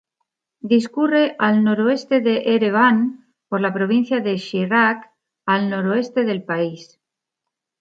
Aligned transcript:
Discurre 0.69 1.35
al 1.47 1.63
noroeste 1.63 2.21
de 2.21 2.55
Ereván, 2.55 3.31
por 3.49 3.61
la 3.61 3.71
provincia 3.71 4.19
de 4.19 4.35
Shirak, 4.37 5.11
al 5.45 5.69
noroeste 5.69 6.23
del 6.25 6.43
país. 6.43 6.99